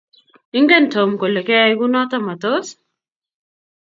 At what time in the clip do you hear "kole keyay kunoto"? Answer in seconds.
1.19-2.17